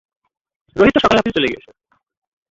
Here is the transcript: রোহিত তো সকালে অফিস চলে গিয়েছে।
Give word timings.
রোহিত 0.75 0.93
তো 0.95 0.99
সকালে 0.99 1.19
অফিস 1.19 1.33
চলে 1.35 1.47
গিয়েছে। 1.47 1.69